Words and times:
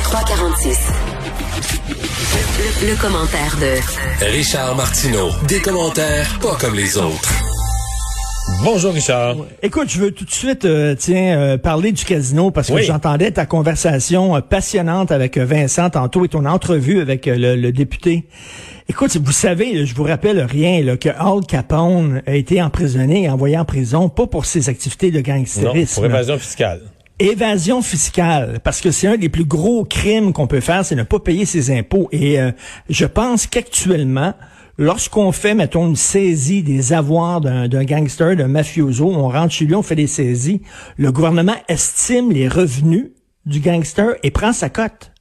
346. 0.00 0.78
Le, 2.82 2.90
le 2.90 3.00
commentaire 3.00 3.56
de 3.60 4.24
Richard 4.26 4.76
Martineau. 4.76 5.30
Des 5.48 5.60
commentaires 5.60 6.38
pas 6.40 6.56
comme 6.60 6.74
les 6.74 6.96
autres. 6.98 7.32
Bonjour 8.62 8.92
Richard. 8.92 9.36
Écoute, 9.62 9.88
je 9.90 9.98
veux 9.98 10.10
tout 10.12 10.24
de 10.24 10.30
suite, 10.30 10.64
euh, 10.64 10.94
tiens, 10.96 11.38
euh, 11.38 11.58
parler 11.58 11.92
du 11.92 12.04
casino 12.04 12.50
parce 12.50 12.68
que 12.68 12.74
Oui. 12.74 12.84
j'entendais 12.84 13.30
ta 13.32 13.44
conversation 13.46 14.36
euh, 14.36 14.40
passionnante 14.40 15.10
avec 15.10 15.36
euh, 15.36 15.44
Vincent 15.44 15.90
tantôt 15.90 16.24
et 16.24 16.28
ton 16.28 16.44
entrevue 16.44 17.00
avec 17.00 17.26
euh, 17.26 17.36
le, 17.36 17.56
le 17.56 17.72
député. 17.72 18.28
Écoute, 18.88 19.16
vous 19.16 19.32
savez, 19.32 19.84
je 19.84 19.94
vous 19.94 20.04
rappelle 20.04 20.40
rien, 20.42 20.82
là, 20.84 20.96
que 20.96 21.08
Al 21.08 21.44
Capone 21.48 22.22
a 22.26 22.34
été 22.34 22.62
emprisonné 22.62 23.24
et 23.24 23.28
envoyé 23.30 23.58
en 23.58 23.64
prison, 23.64 24.08
pas 24.08 24.26
pour 24.28 24.46
ses 24.46 24.68
activités 24.68 25.10
de 25.10 25.16
Non, 25.18 25.22
gangstérisme. 25.22 25.94
pour 25.94 26.04
évasion 26.04 26.38
fiscale. 26.38 26.82
Évasion 27.18 27.80
fiscale, 27.80 28.60
parce 28.62 28.82
que 28.82 28.90
c'est 28.90 29.06
un 29.06 29.16
des 29.16 29.30
plus 29.30 29.46
gros 29.46 29.86
crimes 29.86 30.34
qu'on 30.34 30.46
peut 30.46 30.60
faire, 30.60 30.84
c'est 30.84 30.94
ne 30.94 31.02
pas 31.02 31.18
payer 31.18 31.46
ses 31.46 31.70
impôts. 31.70 32.08
Et 32.12 32.38
euh, 32.38 32.52
je 32.90 33.06
pense 33.06 33.46
qu'actuellement, 33.46 34.34
lorsqu'on 34.76 35.32
fait, 35.32 35.54
mettons, 35.54 35.88
une 35.88 35.96
saisie 35.96 36.62
des 36.62 36.92
avoirs 36.92 37.40
d'un 37.40 37.84
gangster, 37.84 38.36
d'un 38.36 38.48
mafioso, 38.48 39.06
on 39.06 39.30
rentre 39.30 39.54
chez 39.54 39.64
lui, 39.64 39.74
on 39.74 39.82
fait 39.82 39.94
des 39.94 40.06
saisies, 40.06 40.60
le 40.98 41.10
gouvernement 41.10 41.56
estime 41.68 42.32
les 42.32 42.48
revenus 42.48 43.12
du 43.46 43.60
gangster 43.60 44.16
et 44.22 44.30
prend 44.30 44.52
sa 44.52 44.68
cote. 44.68 45.12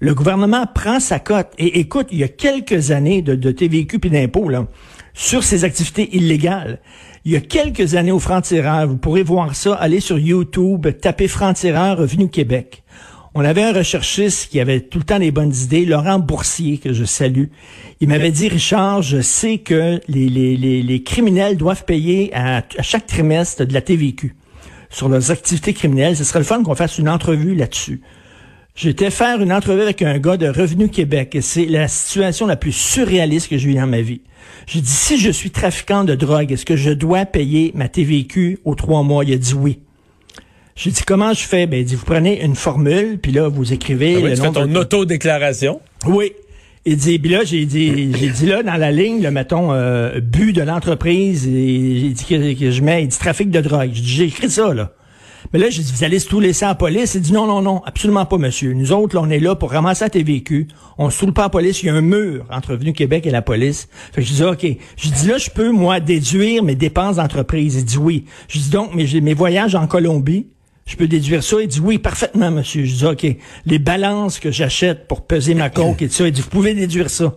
Le 0.00 0.14
gouvernement 0.14 0.66
prend 0.66 1.00
sa 1.00 1.18
cote. 1.18 1.48
Et 1.56 1.78
écoute, 1.78 2.08
il 2.10 2.18
y 2.18 2.24
a 2.24 2.28
quelques 2.28 2.90
années 2.90 3.22
de, 3.22 3.34
de 3.34 3.50
TVQ 3.50 4.00
puis 4.00 4.10
d'impôts, 4.10 4.50
là, 4.50 4.66
sur 5.14 5.44
ces 5.44 5.64
activités 5.64 6.14
illégales. 6.14 6.80
Il 7.24 7.32
y 7.32 7.36
a 7.36 7.40
quelques 7.40 7.94
années 7.94 8.12
au 8.12 8.18
franc-tireur, 8.18 8.86
vous 8.86 8.98
pourrez 8.98 9.22
voir 9.22 9.54
ça, 9.54 9.74
allez 9.74 10.00
sur 10.00 10.18
YouTube, 10.18 10.86
tapez 11.00 11.28
franc-tireur 11.28 11.96
Revenu 11.96 12.28
Québec. 12.28 12.82
On 13.36 13.44
avait 13.44 13.62
un 13.62 13.72
recherchiste 13.72 14.50
qui 14.50 14.60
avait 14.60 14.80
tout 14.80 14.98
le 14.98 15.04
temps 15.04 15.18
les 15.18 15.32
bonnes 15.32 15.54
idées, 15.54 15.86
Laurent 15.86 16.20
Boursier, 16.20 16.78
que 16.78 16.92
je 16.92 17.04
salue. 17.04 17.46
Il 18.00 18.08
m'avait 18.08 18.30
dit, 18.30 18.48
Richard, 18.48 19.02
je 19.02 19.20
sais 19.22 19.58
que 19.58 20.00
les, 20.06 20.28
les, 20.28 20.56
les, 20.56 21.02
criminels 21.02 21.56
doivent 21.56 21.84
payer 21.84 22.30
à 22.32 22.62
chaque 22.80 23.06
trimestre 23.06 23.64
de 23.64 23.72
la 23.72 23.80
TVQ 23.80 24.36
sur 24.88 25.08
leurs 25.08 25.32
activités 25.32 25.72
criminelles. 25.72 26.16
Ce 26.16 26.22
serait 26.22 26.38
le 26.38 26.44
fun 26.44 26.62
qu'on 26.62 26.76
fasse 26.76 26.98
une 26.98 27.08
entrevue 27.08 27.56
là-dessus. 27.56 28.02
J'étais 28.76 29.10
faire 29.10 29.40
une 29.40 29.52
entrevue 29.52 29.82
avec 29.82 30.02
un 30.02 30.18
gars 30.18 30.36
de 30.36 30.48
Revenu 30.48 30.88
Québec 30.88 31.36
et 31.36 31.40
c'est 31.42 31.66
la 31.66 31.86
situation 31.86 32.44
la 32.46 32.56
plus 32.56 32.72
surréaliste 32.72 33.48
que 33.48 33.56
j'ai 33.56 33.70
eue 33.70 33.74
dans 33.74 33.86
ma 33.86 34.00
vie. 34.00 34.20
J'ai 34.66 34.80
dit, 34.80 34.90
si 34.90 35.16
je 35.16 35.30
suis 35.30 35.50
trafiquant 35.52 36.02
de 36.02 36.16
drogue, 36.16 36.50
est-ce 36.50 36.64
que 36.66 36.74
je 36.74 36.90
dois 36.90 37.24
payer 37.24 37.70
ma 37.76 37.88
TVQ 37.88 38.58
aux 38.64 38.74
trois 38.74 39.04
mois? 39.04 39.24
Il 39.24 39.32
a 39.32 39.36
dit 39.38 39.54
oui. 39.54 39.78
J'ai 40.74 40.90
dit, 40.90 41.02
comment 41.06 41.32
je 41.32 41.42
fais? 41.44 41.66
Ben, 41.68 41.78
il 41.78 41.84
dit, 41.84 41.94
vous 41.94 42.04
prenez 42.04 42.42
une 42.42 42.56
formule, 42.56 43.18
puis 43.22 43.30
là, 43.30 43.46
vous 43.46 43.72
écrivez 43.72 44.16
Ah 44.16 44.20
oui, 44.24 44.30
le 44.30 44.34
tu 44.36 44.42
nom 44.42 44.52
fais 44.52 44.60
ton 44.62 44.66
de- 44.66 44.76
autodéclaration? 44.78 45.80
oui. 46.06 46.32
Il 46.86 46.96
dit, 46.98 47.18
puis 47.18 47.30
là, 47.30 47.44
j'ai 47.44 47.64
dit, 47.64 48.12
j'ai 48.12 48.28
dit 48.28 48.44
là, 48.44 48.62
dans 48.62 48.74
la 48.76 48.92
ligne, 48.92 49.22
le 49.22 49.30
mettons, 49.30 49.72
euh, 49.72 50.20
but 50.20 50.52
de 50.52 50.60
l'entreprise, 50.60 51.46
et 51.48 51.98
j'ai 52.00 52.10
dit 52.10 52.24
que, 52.26 52.60
que 52.60 52.70
je 52.70 52.82
mets, 52.82 53.04
il 53.04 53.08
dit 53.08 53.18
trafic 53.18 53.50
de 53.50 53.60
drogue. 53.62 53.88
J'ai 53.94 54.24
écrit 54.24 54.50
ça, 54.50 54.74
là. 54.74 54.92
Mais 55.54 55.60
là, 55.60 55.70
j'ai 55.70 55.84
dit, 55.84 55.92
vous 55.92 56.02
allez 56.02 56.20
tout 56.20 56.40
laisser 56.40 56.64
à 56.64 56.70
la 56.70 56.74
police. 56.74 57.14
Il 57.14 57.20
dit, 57.20 57.32
non, 57.32 57.46
non, 57.46 57.62
non, 57.62 57.80
absolument 57.86 58.26
pas, 58.26 58.38
monsieur. 58.38 58.72
Nous 58.72 58.90
autres, 58.90 59.14
là, 59.14 59.22
on 59.22 59.30
est 59.30 59.38
là 59.38 59.54
pour 59.54 59.70
ramasser 59.70 60.04
la 60.04 60.10
TVQ. 60.10 60.66
On 60.98 61.10
se 61.10 61.24
pas 61.26 61.42
à 61.42 61.44
la 61.44 61.48
police. 61.48 61.80
Il 61.84 61.86
y 61.86 61.90
a 61.90 61.94
un 61.94 62.00
mur 62.00 62.44
entre 62.50 62.72
Revenu 62.72 62.92
Québec 62.92 63.24
et 63.24 63.30
la 63.30 63.40
police. 63.40 63.88
Fait 64.12 64.22
que 64.22 64.26
je 64.26 64.32
dis, 64.32 64.42
OK. 64.42 64.66
J'ai 64.96 65.10
dit, 65.10 65.28
là, 65.28 65.38
je 65.38 65.50
peux, 65.50 65.70
moi, 65.70 66.00
déduire 66.00 66.64
mes 66.64 66.74
dépenses 66.74 67.16
d'entreprise. 67.16 67.76
Il 67.76 67.84
dit, 67.84 67.98
oui. 67.98 68.24
Je 68.48 68.58
dis, 68.58 68.70
donc, 68.70 68.96
mes, 68.96 69.20
mes 69.20 69.34
voyages 69.34 69.76
en 69.76 69.86
Colombie, 69.86 70.48
je 70.86 70.96
peux 70.96 71.06
déduire 71.06 71.44
ça? 71.44 71.56
Il 71.62 71.68
dit 71.68 71.80
oui, 71.80 71.98
parfaitement, 71.98 72.50
monsieur. 72.50 72.84
Je 72.84 72.94
dis 72.96 73.06
OK. 73.06 73.24
Les 73.64 73.78
balances 73.78 74.40
que 74.40 74.50
j'achète 74.50 75.06
pour 75.06 75.24
peser 75.24 75.54
ma 75.54 75.70
coke 75.70 76.02
et 76.02 76.08
tout 76.08 76.14
ça, 76.14 76.26
il 76.26 76.32
dit 76.32 76.40
vous 76.40 76.50
pouvez 76.50 76.74
déduire 76.74 77.10
ça 77.10 77.32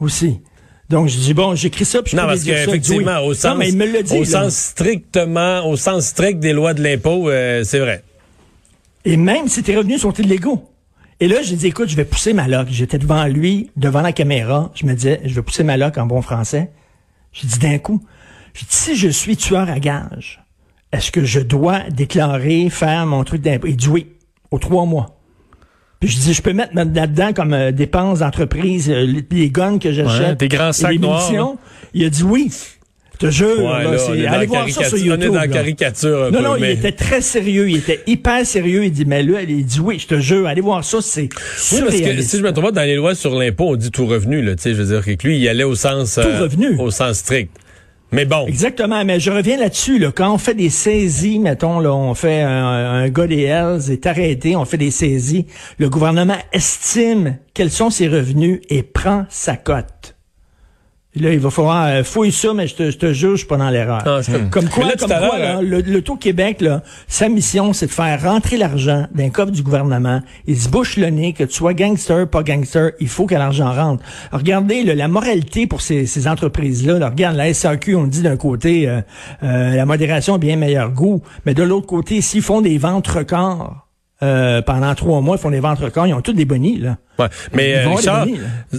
aussi. 0.00 0.40
Donc 0.88 1.08
je 1.08 1.18
dis 1.18 1.34
bon, 1.34 1.54
j'écris 1.54 1.84
ça 1.84 2.02
puis 2.02 2.12
je 2.12 2.16
Non, 2.16 2.26
parce 2.26 2.44
qu'effectivement, 2.44 3.18
oui. 3.20 3.28
au 3.28 3.34
sens, 3.34 3.52
non, 3.52 3.56
mais 3.56 3.70
il 3.70 3.76
me 3.76 3.86
l'a 3.86 4.02
dit. 4.02 4.16
au 4.16 4.24
sens 4.24 4.54
strictement, 4.54 5.66
au 5.68 5.76
sens 5.76 6.06
strict 6.06 6.38
des 6.38 6.52
lois 6.52 6.74
de 6.74 6.82
l'impôt, 6.82 7.28
euh, 7.28 7.64
c'est 7.64 7.80
vrai. 7.80 8.04
Et 9.04 9.16
même 9.16 9.48
si 9.48 9.62
tes 9.62 9.76
revenus 9.76 10.00
sont 10.00 10.12
illégaux. 10.12 10.68
Et 11.18 11.28
là, 11.28 11.40
j'ai 11.42 11.56
dit 11.56 11.68
écoute, 11.68 11.88
je 11.88 11.96
vais 11.96 12.04
pousser 12.04 12.34
ma 12.34 12.46
loc. 12.46 12.68
J'étais 12.70 12.98
devant 12.98 13.24
lui, 13.24 13.70
devant 13.76 14.02
la 14.02 14.12
caméra. 14.12 14.70
Je 14.74 14.84
me 14.84 14.94
disais, 14.94 15.20
je 15.24 15.34
vais 15.34 15.42
pousser 15.42 15.64
ma 15.64 15.76
loc 15.76 15.96
en 15.96 16.06
bon 16.06 16.20
français. 16.22 16.70
J'ai 17.32 17.48
dit 17.48 17.58
d'un 17.58 17.78
coup, 17.78 18.02
j'ai 18.54 18.66
dit 18.66 18.74
si 18.74 18.96
je 18.96 19.08
suis 19.08 19.36
tueur 19.36 19.68
à 19.68 19.80
gage, 19.80 20.42
est-ce 20.92 21.10
que 21.10 21.24
je 21.24 21.40
dois 21.40 21.80
déclarer, 21.90 22.68
faire 22.70 23.06
mon 23.06 23.24
truc 23.24 23.42
d'impôt? 23.42 23.66
Il 23.66 23.76
dit 23.76 23.88
oui, 23.88 24.08
aux 24.50 24.58
trois 24.58 24.84
mois. 24.84 25.15
Puis 26.00 26.10
je 26.10 26.18
dis, 26.18 26.34
je 26.34 26.42
peux 26.42 26.52
mettre 26.52 26.72
là-dedans 26.74 27.32
comme 27.32 27.54
euh, 27.54 27.72
dépenses 27.72 28.18
d'entreprise, 28.18 28.90
euh, 28.90 29.06
les, 29.06 29.24
les 29.30 29.50
guns 29.50 29.78
que 29.78 29.92
j'achète. 29.92 30.40
Ouais, 30.42 30.48
grands 30.48 30.72
sacs 30.72 30.98
noirs, 30.98 31.22
munitions. 31.30 31.58
Il 31.94 32.04
a 32.04 32.10
dit 32.10 32.22
oui. 32.22 32.50
Je 33.18 33.26
te 33.28 33.30
jure, 33.32 33.56
Ouais, 33.64 33.82
là, 34.22 34.32
allez 34.34 34.46
voir 34.46 34.68
ça 34.68 34.84
sur 34.84 34.98
YouTube. 34.98 35.18
on 35.18 35.22
est 35.22 35.28
dans 35.28 35.34
la 35.36 35.46
là. 35.46 35.48
caricature 35.54 36.24
un 36.24 36.30
Non, 36.30 36.38
peu, 36.38 36.44
non, 36.44 36.56
mais- 36.60 36.74
il 36.74 36.78
était 36.80 36.92
très 36.92 37.22
sérieux, 37.22 37.70
il 37.70 37.78
était 37.78 38.02
hyper 38.06 38.44
sérieux. 38.44 38.84
Il 38.84 38.92
dit, 38.92 39.06
mais 39.06 39.22
là, 39.22 39.40
il 39.40 39.64
dit 39.64 39.80
oui, 39.80 39.98
je 39.98 40.06
te 40.06 40.20
jure, 40.20 40.46
allez 40.46 40.60
voir 40.60 40.84
ça, 40.84 40.98
c'est 41.00 41.22
Oui, 41.72 41.80
parce 41.80 41.98
que 41.98 42.20
si 42.20 42.36
je 42.36 42.42
me 42.42 42.52
trompe 42.52 42.66
pas, 42.66 42.72
dans 42.72 42.82
les 42.82 42.96
lois 42.96 43.14
sur 43.14 43.34
l'impôt, 43.38 43.70
on 43.70 43.76
dit 43.76 43.90
tout 43.90 44.04
revenu, 44.04 44.42
là, 44.42 44.54
tu 44.54 44.64
sais, 44.64 44.74
je 44.74 44.82
veux 44.82 45.00
dire 45.00 45.02
que 45.16 45.26
lui, 45.26 45.38
il 45.38 45.48
allait 45.48 45.64
au 45.64 45.74
sens, 45.74 46.18
euh, 46.18 46.42
revenu. 46.42 46.76
au 46.78 46.90
sens 46.90 47.16
strict. 47.16 47.50
Exactement, 48.48 49.04
mais 49.04 49.20
je 49.20 49.30
reviens 49.30 49.56
là-dessus. 49.56 49.98
Là. 49.98 50.12
Quand 50.12 50.32
on 50.32 50.38
fait 50.38 50.54
des 50.54 50.70
saisies, 50.70 51.38
mettons, 51.38 51.80
là, 51.80 51.92
on 51.92 52.14
fait 52.14 52.40
un, 52.40 52.66
un 52.66 53.08
gars 53.08 53.24
Hells 53.24 53.90
est 53.90 54.06
arrêté, 54.06 54.56
on 54.56 54.64
fait 54.64 54.78
des 54.78 54.90
saisies, 54.90 55.46
le 55.78 55.88
gouvernement 55.90 56.36
estime 56.52 57.38
quels 57.52 57.70
sont 57.70 57.90
ses 57.90 58.08
revenus 58.08 58.60
et 58.68 58.82
prend 58.82 59.26
sa 59.28 59.56
cote. 59.56 60.15
Là, 61.16 61.32
il 61.32 61.38
va 61.40 61.50
falloir 61.50 61.86
euh, 61.86 62.04
fouiller 62.04 62.30
ça, 62.32 62.52
mais 62.52 62.66
je 62.66 62.74
te, 62.74 62.90
je 62.90 62.98
te 62.98 63.12
jure, 63.12 63.32
je 63.32 63.36
suis 63.38 63.46
pas 63.46 63.56
dans 63.56 63.70
l'erreur. 63.70 64.02
Ah, 64.06 64.20
Comme 64.50 64.68
quoi, 64.68 64.84
là, 64.84 64.92
comme 64.98 65.08
quoi, 65.08 65.38
là, 65.38 65.62
le, 65.62 65.80
le 65.80 66.02
Taux 66.02 66.16
Québec, 66.16 66.60
là, 66.60 66.82
sa 67.08 67.28
mission, 67.28 67.72
c'est 67.72 67.86
de 67.86 67.90
faire 67.90 68.22
rentrer 68.22 68.56
l'argent 68.58 69.06
d'un 69.14 69.30
coffre 69.30 69.52
du 69.52 69.62
gouvernement. 69.62 70.20
Il 70.46 70.58
se 70.58 70.68
bouche 70.68 70.96
le 70.96 71.08
nez, 71.08 71.32
que 71.32 71.44
tu 71.44 71.54
sois 71.54 71.72
gangster, 71.74 72.28
pas 72.28 72.42
gangster, 72.42 72.90
il 73.00 73.08
faut 73.08 73.26
que 73.26 73.34
l'argent 73.34 73.72
rentre. 73.72 74.04
Alors, 74.30 74.40
regardez, 74.40 74.82
là, 74.84 74.94
la 74.94 75.08
moralité 75.08 75.66
pour 75.66 75.80
ces, 75.80 76.06
ces 76.06 76.28
entreprises-là, 76.28 76.98
là, 76.98 77.08
regarde, 77.08 77.36
la 77.36 77.52
SAQ, 77.52 77.96
on 77.96 78.06
dit 78.06 78.22
d'un 78.22 78.36
côté, 78.36 78.88
euh, 78.88 79.00
euh, 79.42 79.74
la 79.74 79.86
modération 79.86 80.34
a 80.34 80.38
bien 80.38 80.56
meilleur 80.56 80.90
goût, 80.90 81.22
mais 81.46 81.54
de 81.54 81.62
l'autre 81.62 81.86
côté, 81.86 82.20
s'ils 82.20 82.42
font 82.42 82.60
des 82.60 82.76
ventes 82.78 83.06
records, 83.08 83.85
euh, 84.22 84.62
pendant 84.62 84.94
trois 84.94 85.20
mois, 85.20 85.36
ils 85.36 85.42
font 85.42 85.50
des 85.50 85.60
ventes 85.60 85.78
records, 85.80 86.06
ils 86.06 86.14
ont 86.14 86.20
tous 86.22 86.32
des 86.32 86.44
bonnies, 86.44 86.78
là. 86.78 86.96
Ouais. 87.18 87.28
Mais 87.54 87.76
euh, 87.76 87.88
Richard, 87.88 88.26
bonnies, 88.26 88.38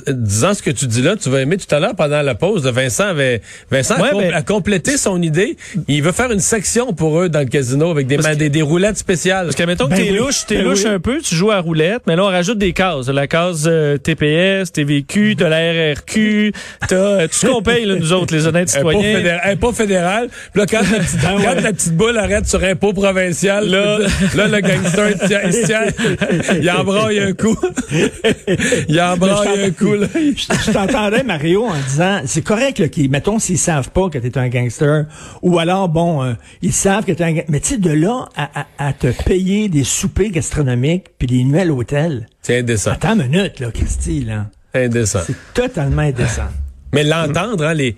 disant 0.09 0.53
ce 0.53 0.61
que 0.61 0.69
tu 0.69 0.85
dis 0.85 1.01
là, 1.01 1.15
tu 1.15 1.27
vas 1.31 1.41
aimer 1.41 1.57
tout 1.57 1.73
à 1.73 1.79
l'heure 1.79 1.95
pendant 1.95 2.21
la 2.21 2.35
pause. 2.35 2.67
Vincent 2.67 3.05
avait 3.07 3.41
Vincent 3.71 3.95
a 3.95 4.01
Ouais, 4.01 4.09
ben- 4.13 4.31
a 4.35 4.43
complété 4.43 4.95
son 4.97 5.19
idée. 5.23 5.57
Il 5.87 6.03
veut 6.03 6.11
faire 6.11 6.31
une 6.31 6.39
section 6.39 6.93
pour 6.93 7.19
eux 7.19 7.29
dans 7.29 7.39
le 7.39 7.45
casino 7.47 7.89
avec 7.89 8.05
des, 8.05 8.17
que- 8.17 8.35
des, 8.35 8.49
des 8.51 8.61
roulettes 8.61 8.97
spéciales. 8.99 9.45
Parce 9.47 9.55
que 9.55 9.63
mettons 9.63 9.85
Ben 9.87 9.97
que 9.97 10.03
t'es 10.03 10.11
oui. 10.11 10.17
louche, 10.19 10.45
t'es 10.45 10.57
Ben 10.57 10.65
louche 10.65 10.83
oui. 10.83 10.89
un 10.91 10.99
peu, 10.99 11.19
tu 11.19 11.33
joues 11.33 11.49
à 11.49 11.59
roulette, 11.59 12.03
mais 12.05 12.15
là 12.15 12.25
on 12.25 12.27
rajoute 12.27 12.59
des 12.59 12.73
cases. 12.73 13.07
La 13.09 13.25
case 13.25 13.65
euh, 13.67 13.97
TPS, 13.97 14.71
TVQ, 14.71 15.33
de 15.33 15.45
la 15.45 15.93
RRQ, 15.95 16.53
t'as 16.87 16.95
euh, 16.95 17.27
tout 17.27 17.33
ce 17.33 17.47
qu'on 17.47 17.63
paye 17.63 17.85
là, 17.85 17.95
nous 17.95 18.13
autres, 18.13 18.35
les 18.35 18.45
honnêtes 18.45 18.69
Impôt 18.77 18.91
citoyens. 18.91 19.15
fédéral, 19.17 19.41
impôt 19.51 19.71
fédéral. 19.71 20.27
Puis 20.53 20.61
là, 20.61 20.67
quand 20.69 20.81
la 20.91 20.99
petite, 20.99 21.21
quand 21.23 21.61
la 21.63 21.73
petite 21.73 21.95
boule 21.97 22.17
arrête 22.19 22.45
sur 22.47 22.63
impôt 22.63 22.93
provincial, 22.93 23.67
là, 23.67 23.97
là 24.35 24.47
le 24.47 24.59
gangster, 24.61 25.26
il 26.53 26.63
il 26.63 26.69
embraille 26.71 27.19
un 27.19 27.33
coup. 27.33 27.57
il 28.87 29.01
embraille 29.01 29.65
un 29.65 29.71
coup, 29.71 29.93
là. 29.95 30.07
je, 30.15 30.31
je 30.35 30.71
t'entendais, 30.71 31.23
Mario, 31.23 31.65
en 31.65 31.75
disant, 31.89 32.21
c'est 32.25 32.41
correct, 32.43 32.79
là, 32.79 32.87
qu'ils, 32.87 33.09
mettons, 33.09 33.39
s'ils 33.39 33.57
savent 33.57 33.91
pas 33.91 34.09
que 34.09 34.17
t'es 34.17 34.37
un 34.37 34.49
gangster, 34.49 35.05
ou 35.41 35.59
alors, 35.59 35.89
bon, 35.89 36.23
euh, 36.23 36.33
ils 36.61 36.73
savent 36.73 37.05
que 37.05 37.11
t'es 37.11 37.23
un 37.23 37.31
gangster, 37.31 37.45
mais 37.49 37.59
tu 37.59 37.67
sais, 37.69 37.77
de 37.77 37.91
là 37.91 38.25
à, 38.35 38.61
à- 38.61 38.87
à 38.89 38.93
te 38.93 39.07
payer 39.23 39.69
des 39.69 39.83
soupers 39.83 40.29
gastronomiques 40.31 41.05
puis 41.17 41.27
des 41.27 41.43
nuits 41.43 41.59
à 41.59 41.65
l'hôtel, 41.65 42.27
C'est 42.41 42.59
indécent. 42.59 42.91
attends 42.91 43.15
une 43.19 43.27
minute, 43.29 43.59
là, 43.59 43.71
Christy, 43.71 44.21
là. 44.25 44.47
Indécent. 44.73 45.19
C'est 45.25 45.35
totalement 45.53 46.03
indécent. 46.03 46.47
Mais 46.93 47.03
l'entendre, 47.03 47.63
hein, 47.65 47.73
les, 47.73 47.95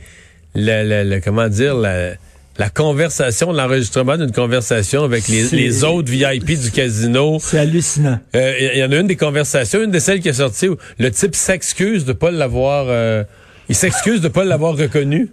le, 0.56 0.84
le- 1.04 1.10
le- 1.16 1.22
comment 1.22 1.48
dire, 1.48 1.76
la, 1.76 2.12
la 2.60 2.70
conversation, 2.70 3.52
l'enregistrement 3.52 4.18
d'une 4.18 4.32
conversation 4.32 5.04
avec 5.04 5.28
les, 5.30 5.46
C'est- 5.46 5.56
les 5.56 5.84
autres 5.84 6.12
VIP 6.12 6.60
du 6.60 6.70
casino. 6.72 7.38
C'est 7.42 7.58
hallucinant. 7.60 8.20
Euh, 8.36 8.54
Il 8.74 8.78
y 8.80 8.84
en 8.84 8.92
a 8.92 8.98
une 8.98 9.08
des 9.08 9.16
conversations, 9.16 9.82
une 9.84 9.92
de 9.92 10.00
celles 10.00 10.20
qui 10.20 10.28
est 10.30 10.34
sortie 10.34 10.68
où 10.68 10.76
le 11.00 11.10
type 11.10 11.36
s'excuse 11.36 12.06
de 12.06 12.14
pas 12.14 12.30
l'avoir. 12.32 12.86
euh, 12.90 13.24
il 13.70 13.76
s'excuse 13.76 14.20
de 14.22 14.28
pas 14.28 14.44
l'avoir 14.44 14.76
reconnu. 14.78 15.30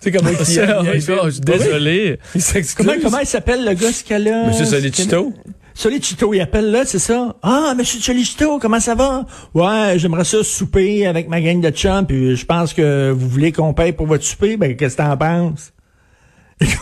Tu 0.00 0.10
sais 0.10 0.12
comment 0.12 0.30
il, 0.30 0.36
il, 0.48 0.94
il- 0.96 1.00
je 1.00 1.30
suis 1.30 1.40
désolé. 1.40 2.18
il 2.34 2.42
s'excuse. 2.42 2.84
Comment, 2.86 2.98
comment 3.02 3.18
il 3.20 3.26
s'appelle 3.26 3.64
le 3.64 3.72
gars, 3.74 3.92
ce 3.92 4.02
cas-là? 4.04 4.48
Monsieur 4.48 4.64
Solicito. 4.66 5.32
Solicito, 5.76 6.32
il 6.32 6.40
appelle 6.40 6.70
là, 6.70 6.82
c'est 6.86 7.00
ça? 7.00 7.34
Ah, 7.42 7.74
monsieur 7.76 8.00
Solicito, 8.00 8.58
comment 8.60 8.78
ça 8.80 8.94
va? 8.94 9.26
Ouais, 9.54 9.94
j'aimerais 9.98 10.24
ça 10.24 10.42
souper 10.44 11.04
avec 11.06 11.28
ma 11.28 11.40
gang 11.40 11.60
de 11.60 11.70
chums, 11.70 12.06
puis 12.06 12.36
je 12.36 12.46
pense 12.46 12.72
que 12.72 13.10
vous 13.10 13.28
voulez 13.28 13.50
qu'on 13.50 13.74
paye 13.74 13.92
pour 13.92 14.06
votre 14.06 14.22
souper, 14.24 14.56
ben, 14.56 14.76
qu'est-ce 14.76 14.96
que 14.96 15.02
t'en 15.02 15.16
penses? 15.16 15.72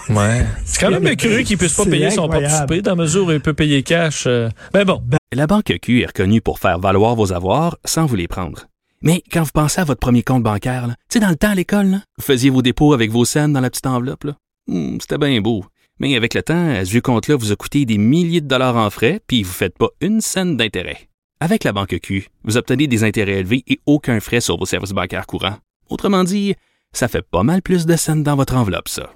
Ouais. 0.08 0.46
C'est 0.64 0.80
quand 0.80 0.90
même 0.90 1.16
curieux 1.16 1.42
qu'il 1.42 1.56
puisse 1.58 1.74
pas 1.74 1.84
payer 1.84 2.10
son 2.10 2.22
propre 2.28 2.34
incroyable. 2.36 2.62
souper, 2.62 2.82
dans 2.82 2.90
la 2.92 3.02
mesure 3.02 3.26
où 3.26 3.30
il 3.32 3.40
peut 3.40 3.54
payer 3.54 3.82
cash. 3.82 4.24
euh. 4.26 4.48
Ben 4.72 4.84
bon. 4.84 5.02
La 5.32 5.46
Banque 5.46 5.72
Q 5.80 6.02
est 6.02 6.06
reconnue 6.06 6.40
pour 6.40 6.58
faire 6.58 6.78
valoir 6.78 7.14
vos 7.14 7.32
avoirs 7.32 7.78
sans 7.84 8.06
vous 8.06 8.16
les 8.16 8.28
prendre. 8.28 8.66
Mais 9.02 9.22
quand 9.32 9.42
vous 9.42 9.50
pensez 9.52 9.80
à 9.80 9.84
votre 9.84 10.00
premier 10.00 10.22
compte 10.22 10.42
bancaire, 10.42 10.86
là, 10.86 10.94
tu 11.08 11.14
sais, 11.14 11.20
dans 11.20 11.30
le 11.30 11.36
temps 11.36 11.50
à 11.50 11.54
l'école, 11.54 11.86
là, 11.86 12.02
vous 12.18 12.24
faisiez 12.24 12.50
vos 12.50 12.62
dépôts 12.62 12.92
avec 12.92 13.10
vos 13.10 13.24
scènes 13.24 13.52
dans 13.52 13.60
la 13.60 13.70
petite 13.70 13.86
enveloppe. 13.86 14.24
là. 14.24 14.36
Hmm, 14.68 14.98
C'était 15.00 15.18
bien 15.18 15.40
beau. 15.40 15.64
Mais 15.98 16.16
avec 16.16 16.34
le 16.34 16.42
temps, 16.42 16.74
ce 16.84 16.90
vieux 16.90 17.00
compte-là 17.00 17.36
vous 17.36 17.50
a 17.52 17.56
coûté 17.56 17.84
des 17.84 17.98
milliers 17.98 18.40
de 18.40 18.46
dollars 18.48 18.76
en 18.76 18.90
frais, 18.90 19.20
puis 19.26 19.42
vous 19.42 19.50
ne 19.50 19.54
faites 19.54 19.76
pas 19.78 19.88
une 20.00 20.20
scène 20.20 20.56
d'intérêt. 20.56 21.08
Avec 21.40 21.64
la 21.64 21.72
Banque 21.72 21.98
Q, 22.00 22.28
vous 22.44 22.56
obtenez 22.56 22.86
des 22.86 23.02
intérêts 23.04 23.40
élevés 23.40 23.64
et 23.66 23.80
aucun 23.86 24.20
frais 24.20 24.40
sur 24.40 24.56
vos 24.58 24.66
services 24.66 24.92
bancaires 24.92 25.26
courants. 25.26 25.56
Autrement 25.90 26.22
dit, 26.24 26.54
ça 26.92 27.08
fait 27.08 27.22
pas 27.22 27.42
mal 27.42 27.62
plus 27.62 27.86
de 27.86 27.96
scènes 27.96 28.22
dans 28.22 28.36
votre 28.36 28.54
enveloppe, 28.56 28.88
ça. 28.88 29.10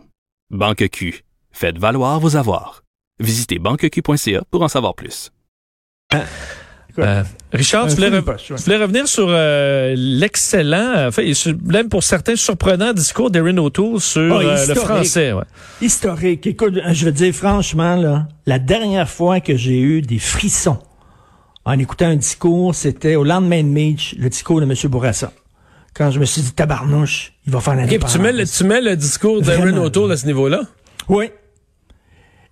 Banque 0.50 0.88
Q. 0.90 1.22
Faites 1.52 1.78
valoir 1.78 2.20
vos 2.20 2.36
avoirs. 2.36 2.82
Visitez 3.18 3.58
banqueq.ca 3.58 4.42
pour 4.50 4.62
en 4.62 4.68
savoir 4.68 4.94
plus. 4.94 5.32
Euh, 6.98 7.22
Richard, 7.52 7.88
tu 7.88 7.94
voulais, 7.96 8.08
full 8.08 8.18
re- 8.20 8.24
poche, 8.24 8.50
ouais. 8.50 8.56
tu 8.56 8.62
voulais 8.62 8.76
revenir 8.78 9.06
sur 9.06 9.26
euh, 9.28 9.94
l'excellent, 9.96 10.94
euh, 10.96 11.08
enfin, 11.08 11.34
sur- 11.34 11.54
même 11.62 11.90
pour 11.90 12.02
certains 12.02 12.36
surprenants 12.36 12.94
discours 12.94 13.30
d'Erin 13.30 13.58
O'Toole 13.58 14.00
sur 14.00 14.34
Oh, 14.34 14.40
euh, 14.40 14.54
le 14.54 14.60
historique. 14.60 14.84
français. 14.86 15.32
Ouais. 15.34 15.42
Historique. 15.82 16.46
Écoute, 16.46 16.78
je 16.90 17.04
veux 17.04 17.12
dire 17.12 17.34
franchement, 17.34 17.96
là, 17.96 18.28
la 18.46 18.58
dernière 18.58 19.10
fois 19.10 19.40
que 19.40 19.56
j'ai 19.56 19.78
eu 19.78 20.00
des 20.00 20.18
frissons 20.18 20.78
en 21.66 21.78
écoutant 21.78 22.06
un 22.06 22.16
discours, 22.16 22.74
c'était 22.74 23.14
au 23.16 23.24
lendemain 23.24 23.62
de 23.62 23.68
match, 23.68 24.14
le 24.18 24.30
discours 24.30 24.60
de 24.60 24.64
M. 24.66 24.74
Bourassa. 24.90 25.32
Quand 25.96 26.10
je 26.10 26.20
me 26.20 26.26
suis 26.26 26.42
dit, 26.42 26.52
tabarnouche, 26.52 27.32
il 27.46 27.52
va 27.52 27.60
faire 27.60 27.74
l'indépendance. 27.74 28.12
tu, 28.12 28.18
mets 28.18 28.32
le, 28.32 28.46
tu 28.46 28.64
mets 28.64 28.82
le 28.82 28.96
discours 28.96 29.40
d'Aaron. 29.40 29.76
O'Toole 29.78 30.12
à 30.12 30.16
ce 30.18 30.26
niveau-là? 30.26 30.60
Oui. 31.08 31.30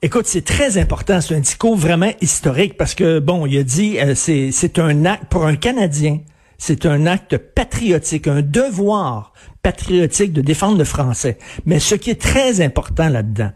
Écoute, 0.00 0.26
c'est 0.26 0.44
très 0.44 0.78
important. 0.78 1.20
C'est 1.20 1.34
un 1.34 1.40
discours 1.40 1.76
vraiment 1.76 2.10
historique 2.22 2.76
parce 2.78 2.94
que, 2.94 3.18
bon, 3.18 3.44
il 3.44 3.58
a 3.58 3.62
dit, 3.62 3.98
euh, 3.98 4.14
c'est, 4.14 4.50
c'est 4.50 4.78
un 4.78 5.04
acte, 5.04 5.24
pour 5.26 5.44
un 5.44 5.56
Canadien, 5.56 6.20
c'est 6.56 6.86
un 6.86 7.06
acte 7.06 7.36
patriotique, 7.36 8.28
un 8.28 8.40
devoir 8.40 9.34
patriotique 9.62 10.32
de 10.32 10.40
défendre 10.40 10.78
le 10.78 10.84
français. 10.84 11.36
Mais 11.66 11.80
ce 11.80 11.94
qui 11.96 12.10
est 12.10 12.20
très 12.20 12.62
important 12.62 13.08
là-dedans, 13.10 13.50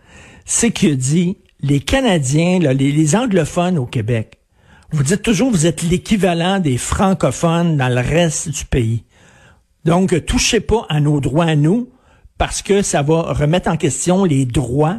c'est 0.45 0.71
qu'il 0.71 0.93
a 0.93 0.97
dit, 0.97 1.39
les 1.61 1.81
Canadiens, 1.81 2.59
là, 2.61 2.75
les, 2.75 2.93
les 2.93 3.17
anglophones 3.17 3.79
au 3.79 3.87
Québec, 3.87 4.39
vous 4.91 5.03
dites 5.03 5.23
toujours, 5.23 5.51
vous 5.51 5.67
êtes 5.67 5.83
l'équivalent 5.83 6.61
des 6.61 6.79
francophones 6.79 7.77
dans 7.77 7.89
le 7.89 8.01
reste 8.01 8.51
du 8.51 8.65
pays. 8.65 9.05
Donc, 9.85 10.25
touchez 10.27 10.61
pas 10.61 10.87
à 10.89 11.01
nos 11.01 11.21
droits 11.21 11.47
à 11.47 11.57
nous, 11.57 11.89
parce 12.37 12.63
que 12.63 12.83
ça 12.83 13.03
va 13.03 13.33
remettre 13.33 13.69
en 13.71 13.77
question 13.77 14.25
les 14.25 14.45
droits 14.45 14.99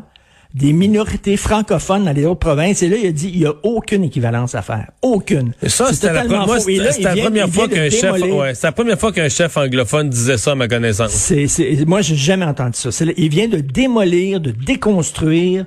des 0.55 0.73
minorités 0.73 1.37
francophones 1.37 2.05
dans 2.05 2.11
les 2.11 2.25
autres 2.25 2.39
provinces. 2.39 2.81
Et 2.81 2.89
là, 2.89 2.97
il 2.99 3.05
a 3.05 3.11
dit, 3.11 3.29
il 3.31 3.39
n'y 3.41 3.45
a 3.45 3.53
aucune 3.61 4.03
équivalence 4.03 4.55
à 4.55 4.63
faire. 4.63 4.89
Aucune. 5.03 5.53
Et 5.61 5.69
ça, 5.69 5.89
C'est 5.89 5.93
c'était 6.07 6.13
la, 6.13 6.23
moi, 6.23 6.57
là, 6.57 6.91
vient- 7.13 7.23
première 7.23 7.49
fois 7.49 7.67
qu'un 7.67 7.89
chef, 7.91 8.11
ouais, 8.19 8.55
c'est 8.55 8.65
la 8.65 8.71
première 8.71 8.99
fois 8.99 9.11
qu'un 9.11 9.29
chef 9.29 9.55
anglophone 9.57 10.09
disait 10.09 10.37
ça 10.37 10.53
à 10.53 10.55
ma 10.55 10.67
connaissance. 10.67 11.11
C'est, 11.11 11.47
c'est, 11.47 11.85
moi, 11.85 12.01
j'ai 12.01 12.15
jamais 12.15 12.45
entendu 12.45 12.71
ça. 12.79 12.91
C'est- 12.91 13.13
il 13.15 13.29
vient 13.29 13.47
de 13.47 13.57
démolir, 13.59 14.39
de 14.39 14.49
déconstruire 14.49 15.65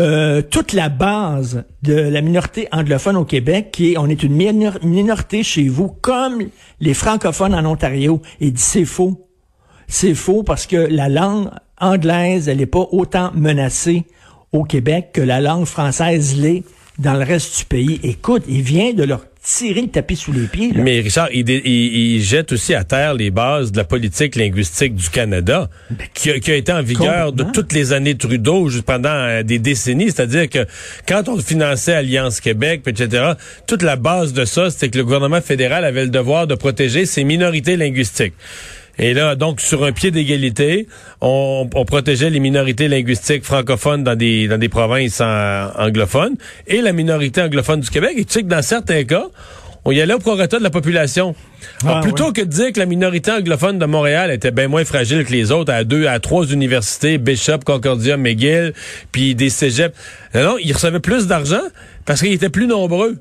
euh, 0.00 0.42
toute 0.42 0.72
la 0.72 0.88
base 0.88 1.64
de 1.82 1.94
la 1.94 2.20
minorité 2.20 2.68
anglophone 2.72 3.16
au 3.16 3.24
Québec, 3.24 3.70
qui 3.72 3.92
est, 3.92 3.98
on 3.98 4.06
est 4.08 4.22
une 4.22 4.34
minor- 4.34 4.78
minorité 4.82 5.42
chez 5.42 5.68
vous, 5.68 5.88
comme 5.88 6.42
les 6.80 6.94
francophones 6.94 7.54
en 7.54 7.64
Ontario. 7.64 8.22
Il 8.40 8.52
dit 8.52 8.62
c'est 8.62 8.84
faux. 8.84 9.26
C'est 9.86 10.14
faux 10.14 10.42
parce 10.42 10.66
que 10.66 10.76
la 10.76 11.08
langue 11.08 11.48
anglaise, 11.80 12.48
elle 12.48 12.58
n'est 12.58 12.66
pas 12.66 12.86
autant 12.92 13.30
menacée 13.34 14.04
au 14.52 14.64
Québec 14.64 15.10
que 15.12 15.20
la 15.20 15.40
langue 15.40 15.64
française 15.64 16.36
l'est 16.38 16.64
dans 16.98 17.14
le 17.14 17.24
reste 17.24 17.58
du 17.58 17.64
pays. 17.64 18.00
Écoute, 18.02 18.42
il 18.48 18.62
vient 18.62 18.92
de 18.92 19.04
leur 19.04 19.27
tirer 19.42 19.82
le 19.82 19.88
tapis 19.88 20.16
sous 20.16 20.32
les 20.32 20.46
pieds. 20.46 20.72
là. 20.72 20.82
Mais 20.82 21.00
Richard, 21.00 21.28
il, 21.32 21.48
il- 21.48 22.16
il 22.16 22.22
jette 22.22 22.52
aussi 22.52 22.74
à 22.74 22.84
terre 22.84 23.14
les 23.14 23.30
bases 23.30 23.72
de 23.72 23.76
la 23.78 23.84
politique 23.84 24.36
linguistique 24.36 24.94
du 24.94 25.08
Canada, 25.08 25.70
qui, 26.14 26.30
a, 26.30 26.38
qui 26.38 26.50
a 26.50 26.54
été 26.56 26.72
en 26.72 26.82
vigueur 26.82 27.32
de 27.32 27.44
toutes 27.44 27.72
les 27.72 27.92
années 27.92 28.16
Trudeau 28.16 28.68
juste 28.68 28.84
pendant 28.84 29.08
euh, 29.08 29.42
des 29.42 29.58
décennies. 29.58 30.06
C'est-à-dire 30.10 30.48
que 30.48 30.66
quand 31.06 31.28
on 31.28 31.38
finançait 31.38 31.94
Alliance 31.94 32.40
Québec, 32.40 32.82
etc., 32.86 33.32
toute 33.66 33.82
la 33.82 33.96
base 33.96 34.32
de 34.32 34.44
ça, 34.44 34.70
c'était 34.70 34.90
que 34.90 34.98
le 34.98 35.04
gouvernement 35.04 35.40
fédéral 35.40 35.84
avait 35.84 36.04
le 36.04 36.10
devoir 36.10 36.46
de 36.46 36.54
protéger 36.54 37.06
ses 37.06 37.24
minorités 37.24 37.76
linguistiques. 37.76 38.34
Et 38.98 39.14
là, 39.14 39.36
donc, 39.36 39.60
sur 39.60 39.84
un 39.84 39.92
pied 39.92 40.10
d'égalité, 40.10 40.88
on, 41.20 41.68
on 41.74 41.84
protégeait 41.84 42.30
les 42.30 42.40
minorités 42.40 42.88
linguistiques 42.88 43.44
francophones 43.44 44.02
dans 44.04 44.16
des, 44.16 44.48
dans 44.48 44.58
des 44.58 44.68
provinces 44.68 45.20
en- 45.20 45.70
anglophones 45.78 46.34
et 46.66 46.80
la 46.80 46.92
minorité 46.92 47.42
anglophone 47.42 47.80
du 47.80 47.90
Québec. 47.90 48.12
Et 48.16 48.24
tu 48.24 48.32
sais 48.32 48.42
que 48.42 48.48
dans 48.48 48.62
certains 48.62 49.04
cas, 49.04 49.26
on 49.84 49.92
y 49.92 50.00
allait 50.00 50.14
au 50.14 50.18
prorata 50.18 50.58
de 50.58 50.64
la 50.64 50.70
population. 50.70 51.34
Alors, 51.84 51.98
Ah, 51.98 52.00
plutôt 52.02 52.32
que 52.32 52.40
de 52.40 52.46
dire 52.46 52.72
que 52.72 52.80
la 52.80 52.86
minorité 52.86 53.30
anglophone 53.30 53.78
de 53.78 53.86
Montréal 53.86 54.30
était 54.32 54.50
bien 54.50 54.66
moins 54.68 54.84
fragile 54.84 55.24
que 55.24 55.32
les 55.32 55.52
autres, 55.52 55.72
à 55.72 55.84
deux, 55.84 56.06
à 56.08 56.18
trois 56.18 56.44
universités, 56.46 57.18
Bishop, 57.18 57.58
Concordia, 57.64 58.16
McGill, 58.16 58.74
puis 59.12 59.34
des 59.36 59.48
cégeps. 59.48 59.96
Non, 60.34 60.42
non, 60.42 60.56
ils 60.62 60.72
recevaient 60.72 61.00
plus 61.00 61.26
d'argent 61.28 61.62
parce 62.04 62.20
qu'ils 62.20 62.32
étaient 62.32 62.48
plus 62.50 62.66
nombreux. 62.66 63.16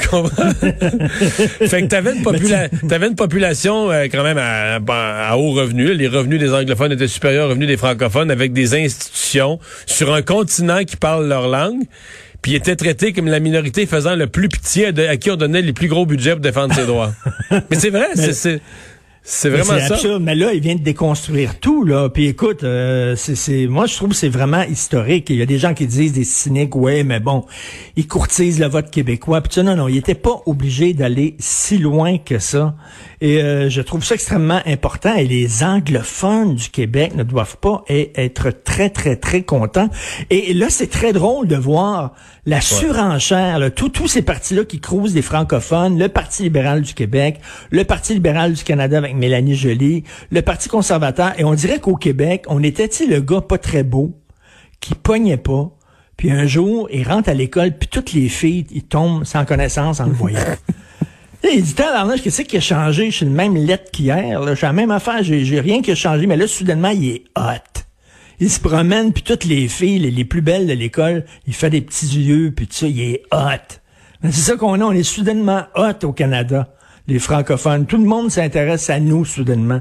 Tu 0.00 0.08
comprends? 0.08 0.50
fait 1.66 1.82
que 1.82 1.86
t'avais 1.86 2.14
une, 2.14 2.22
popula 2.22 2.68
t'avais 2.88 3.08
une 3.08 3.14
population 3.14 3.90
euh, 3.90 4.04
quand 4.10 4.22
même 4.22 4.38
à, 4.38 4.76
à- 4.76 5.30
à 5.32 5.36
haut 5.36 5.50
revenu. 5.52 5.94
Les 5.94 6.08
revenus 6.08 6.38
des 6.40 6.52
anglophones 6.52 6.92
étaient 6.92 7.08
supérieurs 7.08 7.46
aux 7.46 7.48
revenus 7.50 7.68
des 7.68 7.76
francophones 7.76 8.30
avec 8.30 8.52
des 8.52 8.74
institutions 8.74 9.58
sur 9.86 10.12
un 10.14 10.22
continent 10.22 10.84
qui 10.84 10.96
parle 10.96 11.26
leur 11.28 11.48
langue. 11.48 11.82
Puis 12.42 12.52
ils 12.52 12.56
étaient 12.56 12.76
traités 12.76 13.12
comme 13.12 13.26
la 13.26 13.40
minorité 13.40 13.84
faisant 13.86 14.14
le 14.14 14.26
plus 14.28 14.48
pitié 14.48 14.92
de- 14.92 15.02
à 15.06 15.16
qui 15.16 15.30
on 15.30 15.36
donnait 15.36 15.62
les 15.62 15.72
plus 15.72 15.88
gros 15.88 16.06
budgets 16.06 16.32
pour 16.32 16.40
défendre 16.40 16.74
ses 16.74 16.86
droits. 16.86 17.12
Mais 17.50 17.76
c'est 17.78 17.90
vrai, 17.90 18.08
c'est- 18.14 18.60
c'est 19.30 19.50
Mais 19.50 19.58
vraiment 19.58 19.86
ça. 19.86 19.94
absurde. 19.94 20.22
Mais 20.22 20.34
là, 20.34 20.54
il 20.54 20.60
vient 20.60 20.74
de 20.74 20.80
déconstruire 20.80 21.60
tout, 21.60 21.84
là. 21.84 22.08
Puis 22.08 22.28
écoute, 22.28 22.64
euh, 22.64 23.14
c'est, 23.14 23.34
c'est, 23.34 23.66
moi, 23.66 23.84
je 23.84 23.94
trouve 23.94 24.08
que 24.08 24.14
c'est 24.14 24.30
vraiment 24.30 24.62
historique. 24.62 25.28
Il 25.28 25.36
y 25.36 25.42
a 25.42 25.46
des 25.46 25.58
gens 25.58 25.74
qui 25.74 25.86
disent, 25.86 26.14
des 26.14 26.24
cyniques, 26.24 26.74
ouais, 26.74 27.04
mais 27.04 27.20
bon, 27.20 27.44
ils 27.96 28.06
courtisent 28.06 28.58
le 28.58 28.66
vote 28.68 28.90
québécois. 28.90 29.42
Puis 29.42 29.50
tu 29.50 29.54
sais, 29.56 29.62
non, 29.62 29.76
non, 29.76 29.86
il 29.86 29.98
était 29.98 30.14
pas 30.14 30.40
obligé 30.46 30.94
d'aller 30.94 31.36
si 31.38 31.76
loin 31.76 32.16
que 32.16 32.38
ça. 32.38 32.74
Et 33.20 33.42
euh, 33.42 33.68
je 33.68 33.80
trouve 33.80 34.04
ça 34.04 34.14
extrêmement 34.14 34.60
important. 34.66 35.14
Et 35.14 35.26
les 35.26 35.64
anglophones 35.64 36.54
du 36.54 36.68
Québec 36.70 37.14
ne 37.16 37.22
doivent 37.22 37.56
pas 37.56 37.84
être 37.88 38.50
très, 38.50 38.90
très, 38.90 39.16
très 39.16 39.42
contents. 39.42 39.88
Et 40.30 40.54
là, 40.54 40.66
c'est 40.70 40.86
très 40.86 41.12
drôle 41.12 41.48
de 41.48 41.56
voir 41.56 42.14
la 42.46 42.60
surenchère, 42.60 43.58
là, 43.58 43.70
tous 43.70 43.90
tous 43.90 44.08
ces 44.08 44.22
partis-là 44.22 44.64
qui 44.64 44.80
crousent 44.80 45.12
des 45.12 45.22
francophones, 45.22 45.98
le 45.98 46.08
Parti 46.08 46.44
libéral 46.44 46.80
du 46.80 46.94
Québec, 46.94 47.40
le 47.70 47.84
Parti 47.84 48.14
libéral 48.14 48.54
du 48.54 48.64
Canada 48.64 48.98
avec 48.98 49.14
Mélanie 49.14 49.54
Joly, 49.54 50.04
le 50.30 50.40
Parti 50.40 50.68
conservateur, 50.68 51.32
et 51.38 51.44
on 51.44 51.52
dirait 51.52 51.78
qu'au 51.78 51.96
Québec, 51.96 52.44
on 52.48 52.62
était, 52.62 52.88
le 53.06 53.20
gars 53.20 53.42
pas 53.42 53.58
très 53.58 53.82
beau, 53.82 54.18
qui 54.80 54.94
pognait 54.94 55.36
pas, 55.36 55.70
puis 56.16 56.30
un 56.30 56.46
jour, 56.46 56.88
il 56.90 57.06
rentre 57.06 57.28
à 57.28 57.34
l'école, 57.34 57.76
puis 57.76 57.88
toutes 57.88 58.12
les 58.12 58.28
filles, 58.28 58.66
ils 58.70 58.84
tombent 58.84 59.24
sans 59.24 59.44
connaissance 59.44 60.00
en 60.00 60.06
le 60.06 60.12
voyant. 60.12 60.40
Il 61.44 61.62
dit, 61.62 61.74
tabarnouche, 61.74 62.22
qu'est-ce 62.22 62.42
qui 62.42 62.56
a 62.56 62.60
changé? 62.60 63.10
Je 63.10 63.16
suis 63.16 63.24
le 63.24 63.30
même 63.30 63.56
lettre 63.56 63.90
qu'hier, 63.90 64.40
là. 64.40 64.54
J'ai 64.54 64.66
la 64.66 64.72
même 64.72 64.90
affaire, 64.90 65.22
j'ai, 65.22 65.60
rien 65.60 65.82
qui 65.82 65.92
a 65.92 65.94
changé, 65.94 66.26
mais 66.26 66.36
là, 66.36 66.46
soudainement, 66.46 66.90
il 66.90 67.08
est 67.08 67.24
hot. 67.36 67.82
Il 68.40 68.50
se 68.50 68.60
promène, 68.60 69.12
puis 69.12 69.22
toutes 69.22 69.44
les 69.44 69.68
filles, 69.68 70.00
les, 70.00 70.10
les 70.10 70.24
plus 70.24 70.42
belles 70.42 70.66
de 70.66 70.72
l'école, 70.72 71.24
il 71.46 71.54
fait 71.54 71.70
des 71.70 71.80
petits 71.80 72.06
yeux, 72.06 72.52
puis 72.54 72.66
tout 72.66 72.74
ça, 72.74 72.86
il 72.86 73.00
est 73.00 73.22
hot. 73.32 73.78
Mais 74.22 74.32
c'est 74.32 74.50
ça 74.50 74.56
qu'on 74.56 74.80
a, 74.80 74.84
on 74.84 74.92
est 74.92 75.04
soudainement 75.04 75.64
hot 75.76 76.04
au 76.04 76.12
Canada, 76.12 76.68
les 77.06 77.18
francophones. 77.18 77.86
Tout 77.86 77.98
le 77.98 78.04
monde 78.04 78.30
s'intéresse 78.30 78.90
à 78.90 78.98
nous, 78.98 79.24
soudainement. 79.24 79.80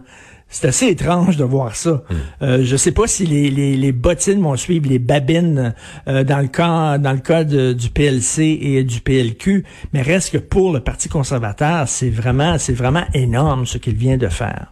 C'est 0.50 0.68
assez 0.70 0.88
étrange 0.88 1.36
de 1.36 1.44
voir 1.44 1.76
ça. 1.76 2.04
Euh, 2.42 2.62
je 2.64 2.76
sais 2.78 2.92
pas 2.94 3.06
si 3.06 3.26
les, 3.26 3.50
les, 3.50 3.76
les 3.76 3.92
bottines 3.92 4.42
vont 4.42 4.56
suivre 4.56 4.88
les 4.90 4.98
babines 5.00 5.74
euh, 6.08 6.24
dans 6.24 6.40
le 6.40 6.48
cas 6.48 6.98
dans 6.98 7.12
le 7.12 7.20
cas 7.20 7.44
de- 7.44 7.74
du 7.74 7.90
PLC 7.90 8.58
et 8.62 8.84
du 8.84 9.02
PLQ, 9.02 9.66
mais 9.94 10.02
reste 10.02 10.32
que 10.32 10.38
pour 10.38 10.72
le 10.72 10.80
Parti 10.80 11.10
conservateur, 11.10 11.88
c'est 11.90 12.10
vraiment 12.10 12.58
c'est 12.58 12.74
vraiment 12.74 13.04
énorme 13.14 13.66
ce 13.66 13.78
qu'il 13.78 13.96
vient 13.96 14.18
de 14.18 14.28
faire. 14.30 14.72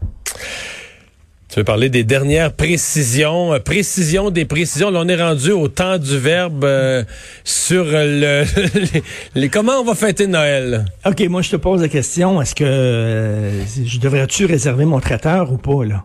Tu 1.56 1.62
veux 1.62 1.64
parler 1.64 1.88
des 1.88 2.04
dernières 2.04 2.52
précisions, 2.52 3.54
euh, 3.54 3.60
précision 3.60 4.30
des 4.30 4.44
précisions? 4.44 4.90
Là, 4.90 5.00
on 5.02 5.08
est 5.08 5.16
rendu 5.16 5.52
au 5.54 5.70
temps 5.70 5.98
du 5.98 6.18
verbe 6.20 6.66
euh, 6.66 7.06
sur 7.46 7.86
le, 7.86 8.44
les, 8.94 9.04
les- 9.36 9.48
comment 9.48 9.80
on 9.80 9.86
va 9.86 9.96
fêter 9.96 10.28
Noël? 10.28 10.84
OK, 11.06 11.22
moi, 11.30 11.42
je 11.42 11.52
te 11.52 11.56
pose 11.56 11.82
la 11.82 11.88
question, 11.88 12.42
est-ce 12.42 12.56
que 12.56 12.66
euh, 12.66 13.64
je 13.86 14.00
devrais-tu 14.02 14.44
réserver 14.44 14.84
mon 14.84 15.00
traiteur 15.00 15.50
ou 15.50 15.58
pas, 15.58 15.86
là? 15.86 16.04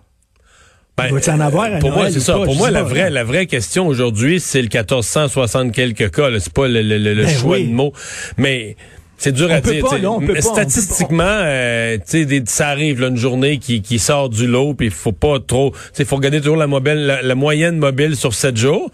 Ben, 0.97 1.09
Il 1.09 1.31
en 1.33 1.41
avoir 1.41 1.81
pour 1.81 1.91
moi, 1.91 2.13
c'est 2.13 2.21
ça. 2.21 2.35
pas? 2.35 2.45
Pour 2.45 2.55
moi, 2.55 2.71
la 2.71 2.85
pas, 2.85 2.89
vraie, 2.89 3.11
la 3.11 3.25
vraie 3.25 3.47
question 3.47 3.89
aujourd'hui, 3.89 4.39
c'est 4.39 4.63
le 4.63 4.69
1460 4.73 5.73
quelques 5.73 6.13
cas. 6.13 6.29
C'est 6.39 6.53
pas 6.53 6.69
le, 6.69 6.81
le- 6.81 6.97
le- 6.97 7.15
le 7.15 7.25
Ben 7.25 7.37
choix 7.37 7.57
oui. 7.57 7.67
de 7.67 7.73
mots, 7.73 7.93
mais. 8.37 8.77
C'est 9.23 9.33
dur 9.33 9.49
On 9.51 9.55
à 9.55 9.61
peut 9.61 9.73
dire. 9.73 9.85
pas, 9.85 9.97
on 10.09 10.21
peut 10.21 10.33
pas. 10.33 10.41
Statistiquement, 10.41 11.25
euh, 11.27 11.97
tu 11.99 12.03
sais, 12.07 12.25
des- 12.25 12.43
ça 12.47 12.69
arrive 12.69 13.03
là, 13.03 13.09
une 13.09 13.19
journée 13.19 13.59
qui, 13.59 13.83
qui 13.83 13.99
sort 13.99 14.31
du 14.31 14.47
lot, 14.47 14.73
puis 14.73 14.87
il 14.87 14.93
faut 14.93 15.13
pas 15.13 15.39
trop. 15.47 15.75
Il 15.99 16.07
faut 16.07 16.17
regarder 16.17 16.39
toujours 16.41 16.57
la, 16.57 16.67
mobile, 16.67 16.95
la, 17.07 17.21
la 17.21 17.35
moyenne 17.35 17.77
mobile 17.77 18.17
sur 18.17 18.33
sept 18.33 18.57
jours. 18.57 18.91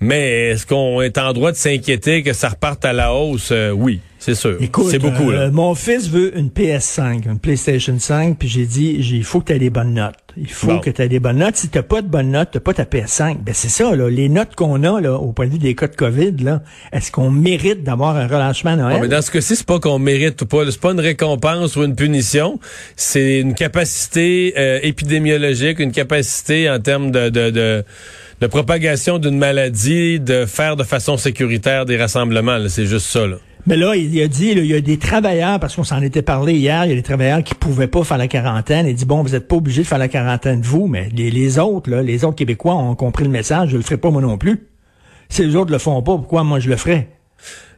Mais 0.00 0.50
est-ce 0.50 0.66
qu'on 0.66 1.00
est 1.02 1.16
en 1.18 1.32
droit 1.32 1.52
de 1.52 1.56
s'inquiéter 1.56 2.22
que 2.22 2.32
ça 2.32 2.50
reparte 2.50 2.84
à 2.84 2.92
la 2.92 3.14
hausse? 3.14 3.48
Euh, 3.52 3.70
Oui, 3.70 4.00
c'est 4.18 4.34
sûr. 4.34 4.56
Écoute, 4.60 4.88
c'est 4.90 4.98
beaucoup 4.98 5.30
euh, 5.30 5.44
là. 5.46 5.50
mon 5.50 5.74
fils 5.74 6.08
veut 6.10 6.36
une 6.36 6.48
PS5, 6.48 7.26
une 7.28 7.38
PlayStation 7.38 7.98
5, 7.98 8.36
puis 8.38 8.48
j'ai 8.48 8.66
dit, 8.66 8.96
il 8.98 9.24
faut 9.24 9.40
que 9.40 9.46
tu 9.46 9.52
aies 9.54 9.58
des 9.58 9.70
bonnes 9.70 9.94
notes. 9.94 10.14
Il 10.38 10.50
faut 10.50 10.66
Bon. 10.66 10.78
que 10.80 10.90
tu 10.90 11.00
aies 11.00 11.08
des 11.08 11.18
bonnes 11.18 11.38
notes. 11.38 11.56
Si 11.56 11.68
t'as 11.68 11.82
pas 11.82 12.02
de 12.02 12.08
bonnes 12.08 12.32
notes, 12.32 12.50
t'as 12.52 12.60
pas 12.60 12.74
ta 12.74 12.84
PS5. 12.84 13.38
Ben 13.42 13.54
c'est 13.54 13.70
ça, 13.70 13.96
là. 13.96 14.10
Les 14.10 14.28
notes 14.28 14.54
qu'on 14.54 14.82
a, 14.84 15.00
là, 15.00 15.14
au 15.14 15.32
point 15.32 15.46
de 15.46 15.52
vue 15.52 15.58
des 15.58 15.74
cas 15.74 15.86
de 15.88 15.96
COVID, 15.96 16.32
là, 16.42 16.60
est-ce 16.92 17.10
qu'on 17.10 17.30
mérite 17.30 17.82
d'avoir 17.84 18.16
un 18.16 18.26
relâchement 18.26 18.72
à 18.72 18.76
Noël? 18.76 18.98
Mais 19.00 19.08
dans 19.08 19.22
ce 19.22 19.30
cas-ci, 19.30 19.56
c'est 19.56 19.66
pas 19.66 19.80
qu'on 19.80 19.98
mérite 19.98 20.42
ou 20.42 20.46
pas. 20.46 20.70
C'est 20.70 20.78
pas 20.78 20.92
une 20.92 21.00
récompense 21.00 21.74
ou 21.76 21.84
une 21.84 21.96
punition. 21.96 22.60
C'est 22.96 23.40
une 23.40 23.54
capacité 23.54 24.52
euh, 24.58 24.78
épidémiologique, 24.82 25.78
une 25.78 25.92
capacité 25.92 26.68
en 26.68 26.80
termes 26.80 27.10
de, 27.12 27.30
de, 27.30 27.48
de, 27.48 27.84
de 28.40 28.46
propagation 28.46 29.18
d'une 29.18 29.38
maladie, 29.38 30.20
de 30.20 30.46
faire 30.46 30.76
de 30.76 30.84
façon 30.84 31.16
sécuritaire 31.16 31.86
des 31.86 31.96
rassemblements. 31.96 32.58
C'est 32.68 32.86
juste 32.86 33.06
ça. 33.06 33.26
Là. 33.26 33.36
Mais 33.66 33.76
là, 33.76 33.96
il 33.96 34.20
a 34.22 34.28
dit, 34.28 34.54
là, 34.54 34.60
il 34.60 34.66
y 34.66 34.74
a 34.74 34.80
des 34.80 34.98
travailleurs, 34.98 35.58
parce 35.58 35.74
qu'on 35.74 35.84
s'en 35.84 36.00
était 36.00 36.22
parlé 36.22 36.54
hier, 36.54 36.84
il 36.84 36.90
y 36.90 36.92
a 36.92 36.94
des 36.94 37.02
travailleurs 37.02 37.42
qui 37.42 37.54
pouvaient 37.54 37.88
pas 37.88 38.04
faire 38.04 38.18
la 38.18 38.28
quarantaine. 38.28 38.86
Il 38.86 38.94
dit, 38.94 39.06
bon, 39.06 39.22
vous 39.22 39.34
êtes 39.34 39.48
pas 39.48 39.56
obligés 39.56 39.82
de 39.82 39.86
faire 39.88 39.98
la 39.98 40.08
quarantaine 40.08 40.60
vous, 40.60 40.86
mais 40.86 41.08
les, 41.12 41.58
autres, 41.58 41.90
les 41.90 42.24
autres 42.24 42.36
Québécois 42.36 42.74
ont 42.74 42.94
compris 42.94 43.24
le 43.24 43.30
message, 43.30 43.70
je 43.70 43.76
le 43.76 43.82
ferai 43.82 43.96
pas 43.96 44.10
moi 44.10 44.22
non 44.22 44.38
plus. 44.38 44.68
Si 45.28 45.44
les 45.44 45.56
autres 45.56 45.72
le 45.72 45.78
font 45.78 46.00
pas, 46.02 46.16
pourquoi 46.16 46.44
moi 46.44 46.60
je 46.60 46.68
le 46.68 46.76
ferais? 46.76 47.08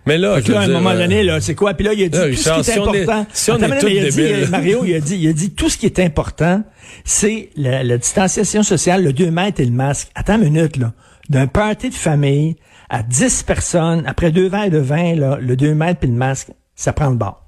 Mais 0.07 0.17
là, 0.17 0.29
là, 0.29 0.35
à 0.35 0.63
un 0.63 0.67
dire, 0.67 0.75
moment 0.79 0.91
euh, 0.91 0.99
donné, 0.99 1.23
là, 1.23 1.41
c'est 1.41 1.55
quoi? 1.55 1.75
Puis 1.75 1.85
là, 1.85 1.93
il 1.93 2.03
a 2.05 2.09
dit 2.09 2.17
Là, 2.17 2.25
tout 2.25 2.31
Richard, 2.31 2.65
ce 2.65 2.65
qui 2.65 2.71
est 2.71 2.73
si 2.75 2.79
on 2.81 2.95
est- 2.95 3.03
important. 3.03 3.27
si 3.33 3.51
on 3.51 3.55
Attends, 3.57 3.87
est 3.87 3.93
il 3.95 4.07
a 4.07 4.11
dit, 4.45 4.51
Mario, 4.51 4.85
il 4.87 4.95
a 4.95 5.01
dit, 5.01 5.17
il 5.19 5.29
a 5.29 5.33
dit 5.33 5.51
tout 5.51 5.69
ce 5.69 5.77
qui 5.77 5.87
est 5.87 5.99
important, 5.99 6.63
c'est 7.05 7.51
la, 7.57 7.83
la 7.85 7.99
distanciation 7.99 8.63
sociale, 8.63 9.05
le 9.05 9.13
2 9.13 9.31
mètres 9.31 9.61
et 9.61 9.65
le 9.67 9.73
masque. 9.73 10.09
Attends 10.15 10.37
une 10.41 10.51
minute, 10.53 10.77
là. 10.79 10.93
D'un 11.29 11.47
party 11.47 11.91
de 11.91 11.95
famille 11.95 12.57
à 12.89 13.03
10 13.03 13.43
personnes, 13.43 14.05
après 14.07 14.31
deux 14.31 14.49
verres 14.49 14.71
de 14.71 14.79
vin, 14.79 15.15
là, 15.15 15.37
le 15.41 15.57
2 15.57 15.75
mètres 15.75 16.01
puis 16.01 16.09
le 16.09 16.17
masque, 16.17 16.49
ça 16.75 16.95
prend 16.95 17.11
le 17.11 17.17
bord. 17.17 17.47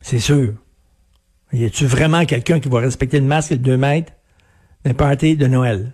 C'est 0.00 0.18
sûr. 0.18 0.54
Y 1.52 1.66
a-tu 1.66 1.86
vraiment 1.86 2.24
quelqu'un 2.24 2.58
qui 2.58 2.68
va 2.68 2.80
respecter 2.80 3.20
le 3.20 3.26
masque 3.26 3.52
et 3.52 3.54
le 3.54 3.60
2 3.60 3.76
mètres 3.76 4.12
d'un 4.84 4.94
party 4.94 5.36
de 5.36 5.46
Noël? 5.46 5.92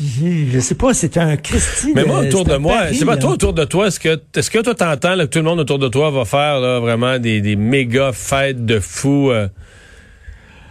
Je 0.00 0.58
sais 0.60 0.74
pas, 0.74 0.92
c'est 0.94 1.16
un 1.16 1.36
Christy. 1.36 1.92
Mais 1.94 2.04
moi, 2.04 2.20
autour 2.20 2.44
c'est 2.44 2.52
de 2.52 2.56
moi, 2.56 2.88
sais 2.92 3.04
pas, 3.04 3.12
là. 3.14 3.16
toi, 3.18 3.30
autour 3.30 3.52
de 3.52 3.64
toi, 3.64 3.86
est-ce 3.86 4.00
que, 4.00 4.20
est-ce 4.34 4.50
que 4.50 4.58
toi, 4.58 4.74
t'entends 4.74 5.14
là, 5.14 5.26
que 5.26 5.30
tout 5.30 5.38
le 5.38 5.44
monde 5.44 5.60
autour 5.60 5.78
de 5.78 5.88
toi 5.88 6.10
va 6.10 6.24
faire 6.24 6.60
là, 6.60 6.80
vraiment 6.80 7.18
des, 7.18 7.40
des 7.40 7.56
méga 7.56 8.10
fêtes 8.12 8.64
de 8.66 8.80
fous? 8.80 9.30
euh? 9.30 9.48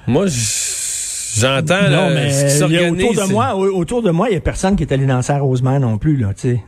Moi, 0.05 0.25
j'entends 0.27 1.81
Non, 1.83 1.89
là, 1.89 2.09
mais 2.13 2.31
ce 2.31 2.45
qui 2.45 2.51
s'organise. 2.59 3.03
autour 3.05 3.25
de 3.25 3.31
moi, 3.31 3.55
au- 3.55 3.75
autour 3.77 4.01
de 4.03 4.11
moi, 4.11 4.29
il 4.29 4.33
y 4.33 4.37
a 4.37 4.41
personne 4.41 4.75
qui 4.75 4.83
est 4.83 4.91
allé 4.93 5.05
danser 5.05 5.31
à 5.33 5.39
Rosemère 5.39 5.79
non 5.79 5.97
plus, 5.97 6.17
là, 6.17 6.33
tu 6.39 6.49
sais. 6.49 6.61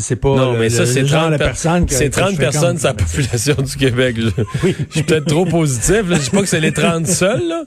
C'est 0.00 0.16
pas 0.16 0.34
Non, 0.36 0.52
le- 0.54 0.58
mais 0.58 0.70
ça, 0.70 0.86
c'est 0.86 1.02
le 1.02 1.06
30, 1.06 1.20
genre 1.20 1.30
de 1.30 1.36
per- 1.36 1.44
personne 1.44 1.86
que- 1.86 1.92
c'est 1.94 2.08
que 2.08 2.16
je 2.16 2.20
30 2.20 2.34
fréquente. 2.34 2.52
personnes, 2.52 2.78
c'est 2.78 2.86
la 2.88 2.94
population 2.94 3.54
du 3.58 3.76
Québec. 3.76 4.16
Je, 4.18 4.28
je 4.68 4.72
suis 4.90 5.02
peut-être 5.02 5.26
trop 5.26 5.44
positif. 5.44 6.08
Là. 6.08 6.16
Je 6.16 6.22
dis 6.22 6.30
pas 6.30 6.40
que 6.40 6.48
c'est 6.48 6.60
les 6.60 6.72
30 6.72 7.06
seuls, 7.06 7.46
là. 7.46 7.64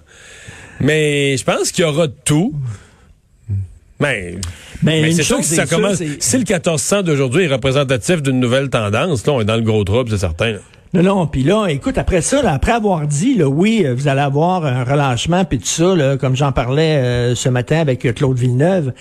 mais 0.82 1.38
je 1.38 1.44
pense 1.44 1.72
qu'il 1.72 1.86
y 1.86 1.88
aura 1.88 2.08
de 2.08 2.16
tout. 2.26 2.54
Mais, 4.00 4.36
Mais, 4.84 5.12
c'est 5.12 5.24
sûr 5.24 5.38
que 5.38 5.44
ça 5.44 5.66
commence. 5.66 6.02
Si 6.20 6.38
le 6.38 6.44
1400 6.44 7.04
d'aujourd'hui 7.04 7.44
est 7.44 7.48
représentatif 7.48 8.22
d'une 8.22 8.40
nouvelle 8.40 8.70
tendance, 8.70 9.26
là, 9.28 9.34
on 9.34 9.42
est 9.42 9.46
dans 9.46 9.56
le 9.58 9.62
gros 9.62 9.84
trouble, 9.84 10.10
c'est 10.12 10.18
certain. 10.20 10.54
là. 10.54 10.60
Non, 10.94 11.04
non, 11.04 11.28
puis 11.28 11.44
là, 11.44 11.68
écoute, 11.68 12.00
après 12.00 12.22
ça, 12.22 12.42
là, 12.42 12.54
après 12.54 12.72
avoir 12.72 13.06
dit, 13.06 13.36
là, 13.36 13.48
oui, 13.48 13.84
euh, 13.86 13.94
vous 13.94 14.08
allez 14.08 14.22
avoir 14.22 14.66
un 14.66 14.84
relâchement, 14.84 15.46
puis 15.46 15.60
tout 15.60 15.66
ça, 15.68 15.96
là, 15.96 16.18
comme 16.18 16.36
j'en 16.36 16.52
parlais 16.52 16.96
euh, 16.98 17.36
ce 17.36 17.48
matin 17.50 17.78
avec 17.78 18.06
euh, 18.06 18.12
Claude 18.14 18.40
Villeneuve, 18.40 18.94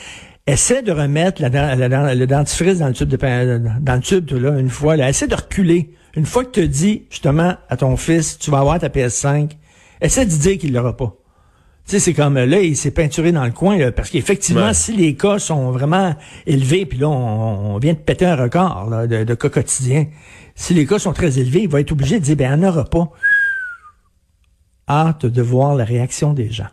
essaie 0.47 0.83
de 0.83 0.93
remettre 0.93 1.41
la, 1.41 2.15
le 2.15 2.27
dentifrice 2.27 2.79
dans 2.81 2.89
le 2.89 2.93
tube 2.93 3.09
de 3.09 3.17
pain- 3.17 3.59
dans 3.81 3.95
le 3.95 4.01
tube, 4.01 4.31
là, 4.33 4.59
une 4.59 4.69
fois, 4.69 4.97
là, 4.97 5.09
essaie 5.09 5.29
de 5.29 5.35
reculer. 5.35 5.91
Une 6.15 6.27
fois 6.27 6.45
que 6.45 6.51
tu 6.61 6.69
dis, 6.69 7.05
justement, 7.09 7.55
à 7.71 7.77
ton 7.79 7.97
fils, 7.97 8.39
tu 8.39 8.51
vas 8.51 8.59
avoir 8.59 8.79
ta 8.81 8.89
PS5, 8.89 9.51
essaie 10.03 10.27
de 10.27 10.31
dire 10.31 10.59
qu'il 10.59 10.73
l'aura 10.75 10.95
pas. 10.97 11.15
Tu 11.89 11.93
sais, 11.95 12.01
c'est 12.01 12.13
comme 12.15 12.37
euh, 12.37 12.45
là, 12.45 12.61
il 12.61 12.77
s'est 12.77 12.91
peinturé 12.91 13.33
dans 13.33 13.45
le 13.47 13.51
coin, 13.51 13.79
là, 13.79 13.91
parce 13.93 14.11
qu'effectivement, 14.11 14.67
Ouais. 14.67 14.75
si 14.75 14.95
les 14.95 15.15
cas 15.15 15.39
sont 15.39 15.71
vraiment 15.71 16.15
élevés, 16.47 16.85
puis 16.85 16.99
là, 16.99 17.09
on, 17.09 17.75
on 17.75 17.79
vient 17.79 17.95
de 17.95 17.99
péter 17.99 18.27
un 18.27 18.37
record 18.37 18.89
là, 18.91 19.07
de, 19.07 19.25
de 19.25 19.35
cas 19.35 19.49
quotidiens. 19.49 20.07
Si 20.55 20.75
les 20.75 20.85
cas 20.87 20.99
sont 20.99 21.13
très 21.15 21.39
élevés, 21.39 21.63
il 21.63 21.69
va 21.69 21.81
être 21.81 21.93
obligé 21.93 22.19
de 22.21 22.25
dire, 22.25 22.37
ben, 22.37 22.53
il 22.55 22.61
n'y 22.61 22.67
en 22.67 22.69
aura 22.69 22.85
pas. 22.85 23.09
Hâte 24.89 25.27
de 25.27 25.43
voir 25.43 25.75
la 25.77 25.85
réaction 25.85 26.33
des 26.35 26.51
gens. 26.51 26.69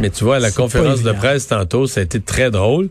Mais 0.00 0.10
tu 0.10 0.24
vois, 0.24 0.36
à 0.36 0.40
la 0.40 0.50
conférence 0.50 1.02
de 1.02 1.12
presse 1.12 1.46
tantôt, 1.48 1.86
ça 1.86 2.00
a 2.00 2.02
été 2.02 2.20
très 2.20 2.50
drôle. 2.50 2.88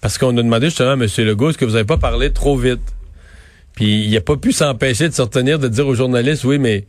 Parce 0.00 0.16
qu'on 0.16 0.30
a 0.38 0.42
demandé 0.42 0.66
justement 0.66 0.90
à 0.90 0.94
M. 0.94 1.06
Legault, 1.18 1.50
est-ce 1.50 1.58
que 1.58 1.64
vous 1.66 1.72
n'avez 1.72 1.84
pas 1.84 1.98
parlé 1.98 2.32
trop 2.32 2.56
vite? 2.56 2.80
Puis 3.74 4.04
il 4.06 4.12
n'a 4.12 4.20
pas 4.22 4.36
pu 4.36 4.52
s'empêcher 4.52 5.08
de 5.08 5.14
se 5.14 5.20
retenir 5.22 5.58
de 5.58 5.68
dire 5.68 5.86
aux 5.86 5.94
journalistes, 5.94 6.44
oui, 6.44 6.58
mais 6.58 6.86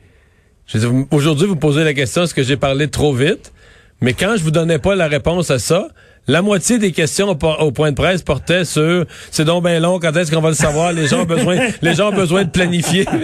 aujourd'hui, 1.12 1.48
vous 1.48 1.58
posez 1.58 1.84
la 1.84 1.94
question, 1.94 2.24
est-ce 2.24 2.34
que 2.34 2.44
j'ai 2.44 2.56
parlé 2.58 2.88
trop 2.90 3.14
vite? 3.14 3.52
Mais 4.02 4.14
quand 4.14 4.36
je 4.38 4.44
vous 4.44 4.52
donnais 4.52 4.80
pas 4.80 4.96
la 4.96 5.08
réponse 5.08 5.52
à 5.52 5.60
ça, 5.60 5.88
la 6.28 6.42
moitié 6.42 6.78
des 6.80 6.92
questions 6.92 7.30
au, 7.30 7.36
po- 7.36 7.56
au 7.60 7.72
point 7.72 7.92
de 7.92 7.96
presse 7.96 8.22
portaient 8.24 8.66
sur 8.66 9.06
c'est 9.32 9.46
donc 9.46 9.64
bien 9.66 9.80
long, 9.80 10.00
quand 10.00 10.16
est-ce 10.16 10.32
qu'on 10.32 10.42
va 10.42 10.50
le 10.50 10.56
savoir? 10.56 10.92
Les 10.94 11.08
gens 11.08 11.22
ont 11.22 11.26
besoin, 11.26 11.58
les 11.82 11.94
gens 11.96 12.10
ont 12.10 12.16
besoin 12.16 12.44
de 12.44 12.50
planifier. 12.50 13.06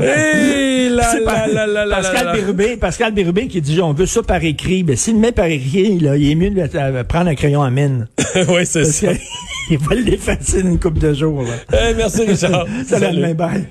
Hey, 0.00 0.90
Pascal. 0.96 2.32
Bérubé, 2.32 2.76
Pascal 2.76 3.12
Bérubé 3.12 3.48
qui 3.48 3.60
dit, 3.60 3.80
on 3.80 3.92
veut 3.92 4.06
ça 4.06 4.22
par 4.22 4.42
écrit. 4.42 4.82
Ben, 4.82 4.96
s'il 4.96 5.14
le 5.14 5.20
met 5.20 5.32
par 5.32 5.46
écrit, 5.46 5.98
là, 5.98 6.16
il 6.16 6.30
est 6.30 6.34
mieux 6.34 6.50
de 6.50 6.60
euh, 6.76 7.04
prendre 7.04 7.28
un 7.28 7.34
crayon 7.34 7.62
à 7.62 7.70
mine. 7.70 8.08
oui, 8.48 8.64
c'est 8.64 8.84
ça. 8.84 9.08
qu'il 9.68 9.78
va 9.78 9.94
l'effacer 9.94 10.62
d'une 10.62 10.78
couple 10.78 10.98
de 11.00 11.12
jours, 11.14 11.42
là. 11.42 11.78
Hey, 11.78 11.94
merci 11.94 12.24
Richard. 12.24 12.66
Salut, 12.86 13.20
bye 13.20 13.34
bye. 13.34 13.66